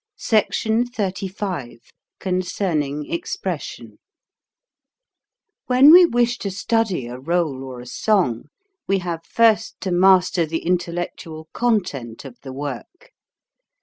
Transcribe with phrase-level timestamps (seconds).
[0.17, 1.77] SECTION XXXV
[2.19, 3.99] CONCERNING EXPRESSION
[5.67, 8.45] WHEN we wish to study a r61e or a song,
[8.87, 13.11] we have first to master the intellectual con tent of the work.